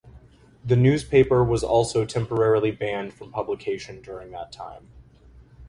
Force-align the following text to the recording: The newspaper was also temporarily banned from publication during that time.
The 0.65 0.75
newspaper 0.75 1.43
was 1.43 1.63
also 1.63 2.05
temporarily 2.07 2.71
banned 2.71 3.13
from 3.13 3.31
publication 3.31 4.01
during 4.01 4.31
that 4.31 4.51
time. 4.51 4.87